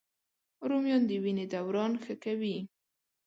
رومیان 0.69 1.01
د 1.09 1.11
وینې 1.23 1.45
دوران 1.53 1.91
ښه 2.03 2.13
کوي 2.23 2.57